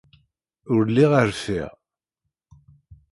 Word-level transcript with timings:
Ur 0.73 0.81
lliɣ 0.87 1.11
rfiɣ. 1.29 1.71